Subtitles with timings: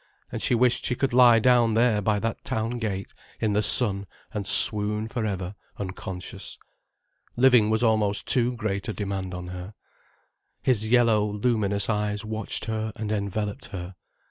[0.31, 4.07] And she wished she could lie down there by that town gate, in the sun,
[4.33, 6.57] and swoon for ever unconscious.
[7.35, 9.75] Living was almost too great a demand on her.
[10.63, 13.93] His yellow, luminous eyes watched her and enveloped her.